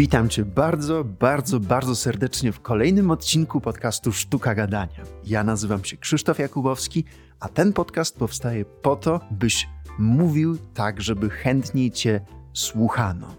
[0.00, 5.04] Witam Cię bardzo, bardzo, bardzo serdecznie w kolejnym odcinku podcastu Sztuka Gadania.
[5.24, 7.04] Ja nazywam się Krzysztof Jakubowski,
[7.40, 9.68] a ten podcast powstaje po to, byś
[9.98, 12.20] mówił tak, żeby chętniej Cię
[12.52, 13.34] słuchano.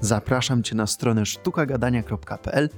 [0.00, 2.68] Zapraszam Cię na stronę sztukagadania.pl,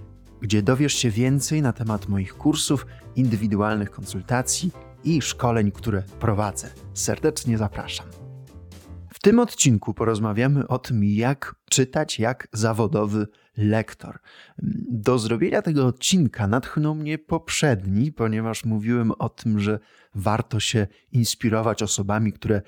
[0.41, 4.73] gdzie dowiesz się więcej na temat moich kursów, indywidualnych konsultacji
[5.05, 6.69] i szkoleń, które prowadzę.
[6.95, 8.20] Serdecznie zapraszam.
[9.21, 14.19] W tym odcinku porozmawiamy o tym, jak czytać jak zawodowy lektor.
[14.91, 19.79] Do zrobienia tego odcinka natchnął mnie poprzedni, ponieważ mówiłem o tym, że
[20.15, 22.63] warto się inspirować osobami, które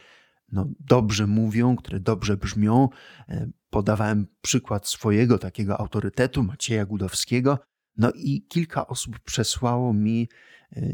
[0.53, 2.89] no, dobrze mówią, które dobrze brzmią.
[3.29, 7.59] E, podawałem przykład swojego takiego autorytetu, Macieja Gudowskiego.
[7.97, 10.29] No i kilka osób przesłało mi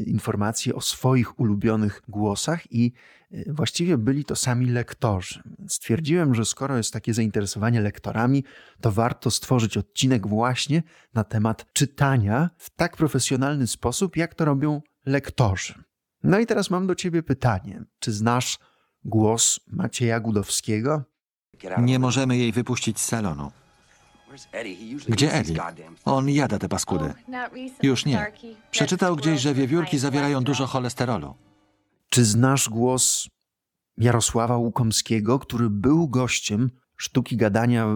[0.05, 2.91] informacje o swoich ulubionych głosach, i
[3.31, 5.43] e, właściwie byli to sami lektorzy.
[5.67, 8.43] Stwierdziłem, że skoro jest takie zainteresowanie lektorami,
[8.81, 14.81] to warto stworzyć odcinek właśnie na temat czytania w tak profesjonalny sposób, jak to robią
[15.05, 15.73] lektorzy.
[16.23, 18.59] No i teraz mam do ciebie pytanie: czy znasz
[19.03, 21.03] głos Macieja Gudowskiego?
[21.81, 23.51] Nie możemy jej wypuścić z salonu.
[25.09, 25.61] Gdzie Eddie?
[26.05, 27.13] On jada te paskudy.
[27.83, 28.31] Już nie.
[28.71, 31.35] Przeczytał gdzieś, że wiewiórki zawierają dużo cholesterolu.
[32.09, 33.27] Czy znasz głos
[33.97, 37.87] Jarosława Łukomskiego, który był gościem sztuki gadania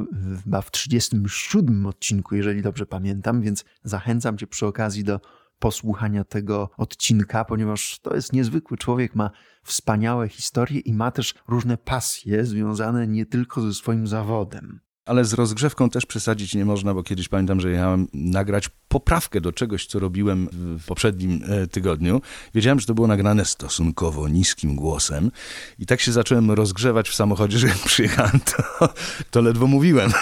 [0.44, 5.20] chyba w 37 odcinku, jeżeli dobrze pamiętam, więc zachęcam cię przy okazji do
[5.60, 9.32] posłuchania tego odcinka, ponieważ to jest niezwykły człowiek, ma
[9.64, 14.80] wspaniałe historie i ma też różne pasje związane nie tylko ze swoim zawodem.
[15.06, 19.52] Ale z rozgrzewką też przesadzić nie można, bo kiedyś pamiętam, że jechałem nagrać poprawkę do
[19.52, 22.22] czegoś, co robiłem w poprzednim e, tygodniu.
[22.54, 25.32] Wiedziałem, że to było nagrane stosunkowo niskim głosem
[25.80, 28.94] i tak się zacząłem rozgrzewać w samochodzie, że jak przyjechałem, to,
[29.32, 30.12] to ledwo mówiłem.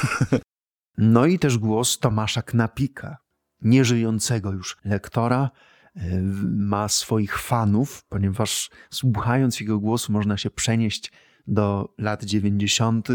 [0.97, 3.17] No i też głos Tomasza Knapika,
[3.61, 5.49] nieżyjącego już lektora,
[5.95, 11.11] e, ma swoich fanów, ponieważ słuchając jego głosu można się przenieść
[11.47, 13.07] do lat 90.,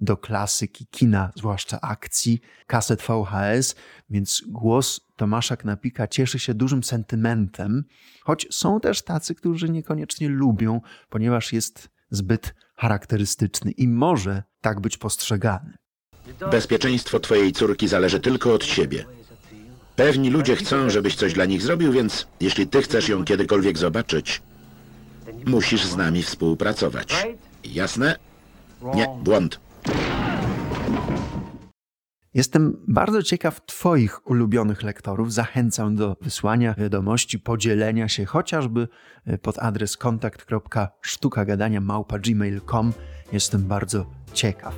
[0.00, 3.74] do klasyki kina, zwłaszcza akcji, kaset VHS,
[4.10, 7.84] więc głos Tomasza Knapika cieszy się dużym sentymentem,
[8.22, 14.96] choć są też tacy, którzy niekoniecznie lubią, ponieważ jest zbyt charakterystyczny i może tak być
[14.96, 15.74] postrzegany.
[16.50, 19.04] Bezpieczeństwo twojej córki zależy tylko od ciebie.
[19.96, 24.42] Pewni ludzie chcą, żebyś coś dla nich zrobił, więc jeśli ty chcesz ją kiedykolwiek zobaczyć,
[25.46, 27.26] musisz z nami współpracować.
[27.64, 28.16] Jasne?
[28.94, 29.60] Nie, błąd.
[32.34, 35.32] Jestem bardzo ciekaw Twoich ulubionych lektorów.
[35.32, 38.88] Zachęcam do wysłania wiadomości, podzielenia się chociażby
[39.26, 42.92] e, pod adres kontakt.sztukagadania.gmail.com.
[43.32, 44.74] Jestem bardzo ciekaw.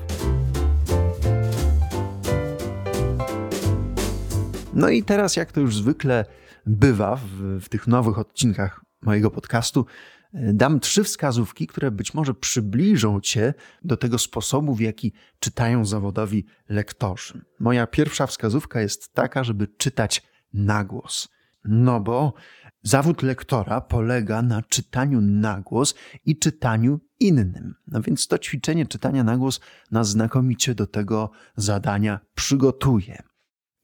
[4.75, 6.25] No i teraz, jak to już zwykle
[6.67, 9.87] bywa w, w tych nowych odcinkach mojego podcastu,
[10.35, 13.55] dam trzy wskazówki, które być może przybliżą Cię
[13.85, 17.45] do tego sposobu, w jaki czytają zawodowi lektorzy.
[17.61, 20.23] Moja pierwsza wskazówka jest taka, żeby czytać
[20.53, 21.29] na głos.
[21.65, 22.35] No bo
[22.83, 25.95] zawód lektora polega na czytaniu na głos
[26.25, 27.75] i czytaniu innym.
[27.87, 29.61] No więc to ćwiczenie czytania na głos
[29.91, 33.23] nas znakomicie do tego zadania przygotuje.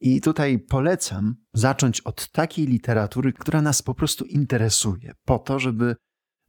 [0.01, 5.95] I tutaj polecam zacząć od takiej literatury, która nas po prostu interesuje, po to, żeby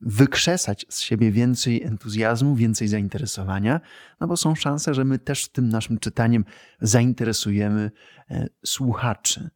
[0.03, 3.81] wykrzesać z siebie więcej entuzjazmu, więcej zainteresowania,
[4.21, 6.45] no bo są szanse, że my też tym naszym czytaniem
[6.81, 7.91] zainteresujemy
[8.31, 9.51] e, słuchaczy.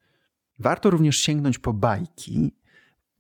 [0.59, 2.53] Warto również sięgnąć po bajki,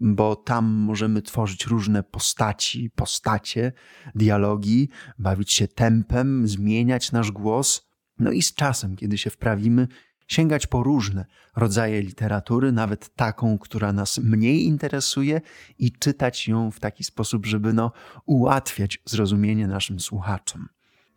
[0.01, 3.73] bo tam możemy tworzyć różne postaci, postacie,
[4.15, 7.89] dialogi, bawić się tempem, zmieniać nasz głos.
[8.19, 9.89] No i z czasem, kiedy się wprawimy,
[10.27, 11.27] sięgać po różne
[11.57, 15.41] rodzaje literatury, nawet taką, która nas mniej interesuje,
[15.79, 17.93] i czytać ją w taki sposób, żeby no,
[18.27, 20.69] ułatwiać zrozumienie naszym słuchaczom.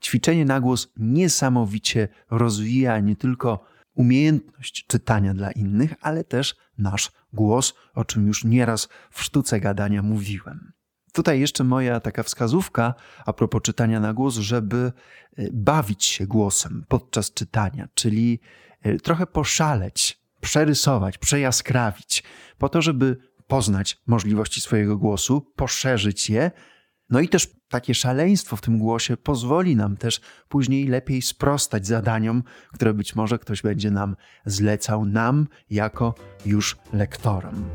[0.04, 7.74] Ćwiczenie na głos niesamowicie rozwija nie tylko umiejętność czytania dla innych, ale też nasz głos,
[7.94, 10.77] o czym już nieraz w sztuce gadania mówiłem.
[11.18, 12.94] Tutaj jeszcze moja taka wskazówka
[13.26, 14.78] a propos czytania na głos, żeby
[15.38, 18.40] e, bawić się głosem podczas czytania, czyli
[18.82, 22.24] e, trochę poszaleć, przerysować, przejaskrawić,
[22.58, 23.18] po to, żeby
[23.48, 26.52] poznać możliwości swojego głosu, poszerzyć je.
[27.10, 32.44] No i też takie szaleństwo w tym głosie pozwoli nam też później lepiej sprostać zadaniom,
[32.74, 34.16] które być może ktoś będzie nam
[34.46, 36.16] zlecał, nam jako
[36.46, 37.70] już lektorom.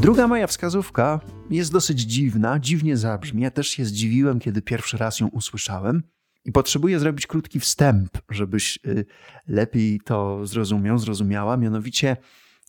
[0.00, 3.42] Druga moja wskazówka jest dosyć dziwna, dziwnie zabrzmi.
[3.42, 6.02] Ja też się zdziwiłem, kiedy pierwszy raz ją usłyszałem.
[6.44, 9.04] I potrzebuję zrobić krótki wstęp, żebyś y,
[9.48, 11.56] lepiej to zrozumiał, zrozumiała.
[11.56, 12.16] Mianowicie,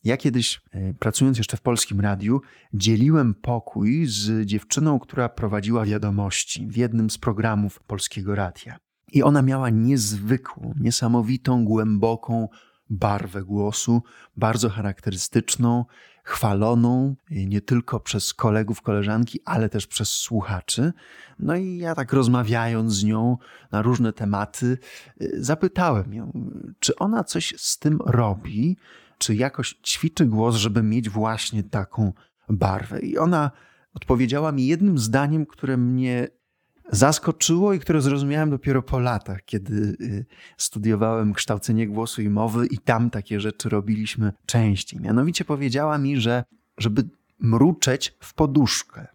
[0.04, 2.40] ja kiedyś, y, pracując jeszcze w polskim radiu,
[2.74, 8.78] dzieliłem pokój z dziewczyną, która prowadziła wiadomości w jednym z programów polskiego radia.
[9.12, 12.48] I ona miała niezwykłą, niesamowitą, głęboką
[12.90, 14.02] barwę głosu,
[14.36, 15.84] bardzo charakterystyczną,
[16.30, 20.92] chwaloną nie tylko przez kolegów, koleżanki, ale też przez słuchaczy.
[21.38, 23.36] No i ja tak rozmawiając z nią
[23.72, 24.78] na różne tematy,
[25.22, 26.32] y, zapytałem ją,
[26.78, 28.76] czy ona coś z tym robi,
[29.18, 32.12] czy jakoś ćwiczy głos, żeby mieć właśnie taką
[32.48, 33.00] barwę.
[33.00, 33.50] I ona
[33.94, 36.28] odpowiedziała mi jednym zdaniem, które mnie
[36.92, 40.26] zaskoczyło i które zrozumiałem dopiero po latach, kiedy y,
[40.56, 45.00] studiowałem kształcenie głosu i mowy i tam takie rzeczy robiliśmy częściej.
[45.00, 46.44] Mianowicie powiedziała mi, że
[46.78, 47.08] żeby
[47.38, 49.06] mruczeć w poduszkę.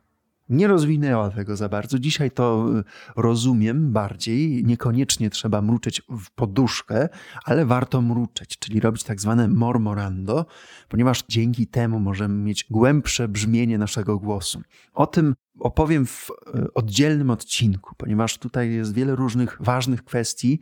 [0.50, 2.00] Nie rozwinęła tego za bardzo.
[2.00, 2.84] Dzisiaj to y,
[3.16, 4.64] rozumiem bardziej.
[4.66, 7.10] Niekoniecznie trzeba mruczeć w poduszkę,
[7.46, 10.46] ale warto mruczeć, czyli robić tak zwane mormorando,
[10.90, 14.62] ponieważ dzięki temu możemy mieć głębsze brzmienie naszego głosu.
[14.94, 20.60] O tym opowiem w y, oddzielnym odcinku, ponieważ tutaj jest wiele różnych ważnych kwestii,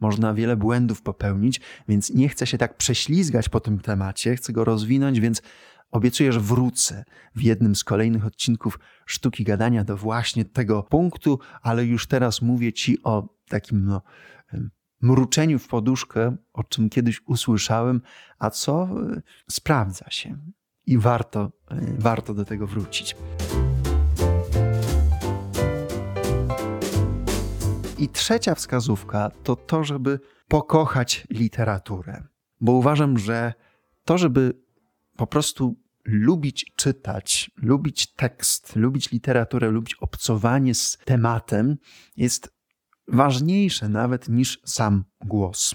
[0.00, 4.64] można wiele błędów popełnić, więc nie chcę się tak prześlizgać po tym temacie, chcę go
[4.64, 5.42] rozwinąć, więc
[5.96, 7.04] Obiecuję, że wrócę
[7.34, 12.72] w jednym z kolejnych odcinków Sztuki Gadania do właśnie tego punktu, ale już teraz mówię
[12.72, 14.02] Ci o takim no,
[15.02, 18.00] mruczeniu w poduszkę, o czym kiedyś usłyszałem,
[18.38, 20.38] a co e, sprawdza się
[20.86, 23.16] i warto, e, warto do tego wrócić.
[27.98, 32.22] I trzecia wskazówka to to, żeby pokochać literaturę,
[32.60, 33.54] bo uważam, że
[34.04, 34.66] to, żeby
[35.16, 41.76] po prostu lubić czytać, lubić tekst, lubić literaturę, lubić obcowanie z tematem
[42.16, 42.50] jest
[43.08, 45.74] ważniejsze nawet niż sam głos.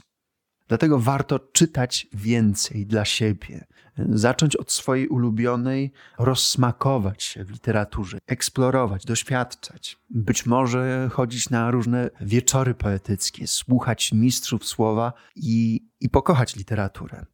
[0.67, 3.65] Dlatego warto czytać więcej dla siebie,
[3.97, 9.97] zacząć od swojej ulubionej, rozsmakować się w literaturze, eksplorować, doświadczać.
[10.09, 17.25] Być może chodzić na różne wieczory poetyckie, słuchać mistrzów słowa i, i pokochać literaturę.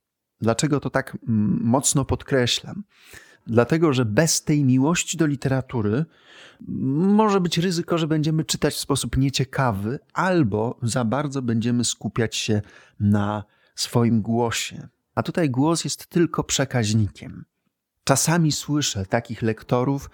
[0.41, 1.17] Dlaczego to tak
[1.61, 2.83] mocno podkreślam?
[3.47, 6.05] Dlatego, że bez tej miłości do literatury
[6.67, 12.61] może być ryzyko, że będziemy czytać w sposób nieciekawy, albo za bardzo będziemy skupiać się
[12.99, 13.43] na
[13.75, 14.87] swoim głosie.
[15.15, 17.45] A tutaj głos jest tylko przekaźnikiem.
[18.03, 20.09] Czasami słyszę takich lektorów,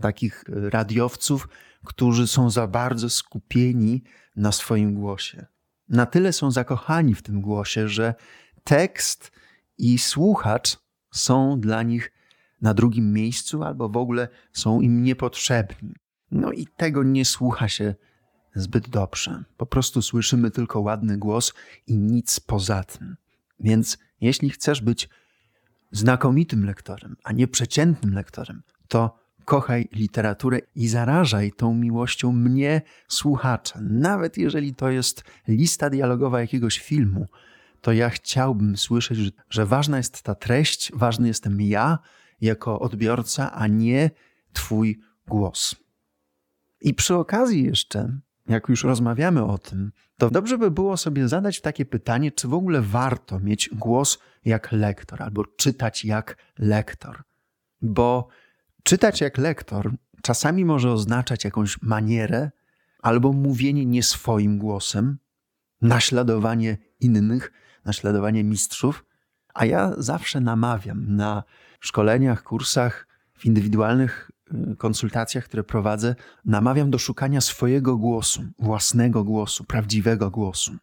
[0.00, 1.48] takich radiowców,
[1.84, 4.02] którzy są za bardzo skupieni
[4.36, 5.46] na swoim głosie.
[5.88, 8.14] Na tyle są zakochani w tym głosie, że
[8.64, 9.32] tekst
[9.78, 10.78] i słuchacz
[11.12, 12.12] są dla nich
[12.60, 15.94] na drugim miejscu albo w ogóle są im niepotrzebni.
[16.30, 17.94] No i tego nie słucha się
[18.54, 19.44] zbyt dobrze.
[19.56, 21.52] Po prostu słyszymy tylko ładny głos
[21.86, 23.16] i nic poza tym.
[23.60, 25.08] Więc jeśli chcesz być
[25.92, 33.78] znakomitym lektorem, a nie przeciętnym lektorem, to kochaj literaturę i zarażaj tą miłością mnie, słuchacza.
[33.82, 37.26] Nawet jeżeli to jest lista dialogowa jakiegoś filmu,
[37.84, 39.18] to ja chciałbym słyszeć,
[39.50, 41.98] że, ważna jest ta treść, ważny jestem ja
[42.40, 44.10] jako odbiorca, a nie
[44.52, 45.76] Twój głos.
[46.80, 51.60] I przy okazji jeszcze, jak już rozmawiamy o tym, to dobrze by było sobie zadać
[51.60, 57.22] takie pytanie, czy w ogóle warto mieć głos jak lektor albo czytać jak lektor.
[57.82, 58.28] Bo
[58.82, 62.50] czytać jak lektor czasami może oznaczać jakąś manierę
[63.02, 65.18] albo mówienie nie swoim głosem,
[65.82, 67.52] naśladowanie innych,
[67.84, 69.04] naśladowanie mistrzów,
[69.54, 71.42] a ja zawsze namawiam na
[71.80, 73.06] szkoleniach, kursach,
[73.38, 74.30] w indywidualnych
[74.72, 76.14] y, konsultacjach, które prowadzę,
[76.44, 80.76] namawiam do szukania swojego głosu, własnego głosu, prawdziwego głosu.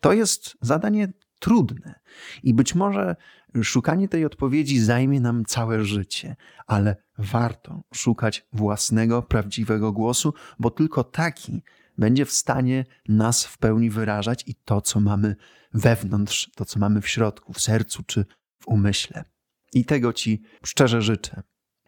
[0.00, 2.00] To jest zadanie trudne
[2.42, 3.16] i być może
[3.62, 6.36] szukanie tej odpowiedzi zajmie nam całe życie,
[6.66, 11.62] ale warto szukać własnego, prawdziwego głosu, bo tylko taki
[12.02, 15.36] będzie w stanie nas w pełni wyrażać i to, co mamy
[15.74, 18.24] wewnątrz, to, co mamy w środku, w sercu czy
[18.58, 19.24] w umyśle.
[19.72, 21.42] I tego Ci szczerze życzę,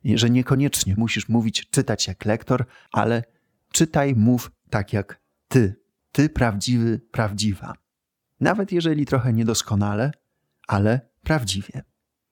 [0.05, 3.25] że niekoniecznie musisz mówić, czytać jak lektor, ale
[3.73, 5.81] czytaj, mów tak jak Ty.
[6.13, 7.73] Ty prawdziwy, prawdziwa.
[8.41, 10.13] Nawet jeżeli trochę niedoskonale,
[10.69, 11.83] ale prawdziwie.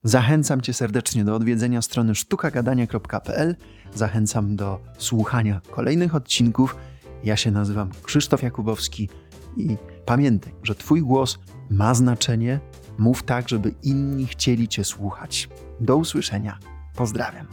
[0.04, 3.56] Zachęcam Cię serdecznie do odwiedzenia strony sztukagadania.pl.
[3.94, 6.76] Zachęcam do słuchania kolejnych odcinków
[7.24, 9.08] ja się nazywam Krzysztof Jakubowski
[9.56, 9.76] i
[10.06, 11.38] pamiętaj, że Twój głos
[11.70, 12.60] ma znaczenie.
[12.98, 15.48] Mów tak, żeby inni chcieli Cię słuchać.
[15.80, 16.58] Do usłyszenia.
[16.96, 17.46] Pozdrawiam.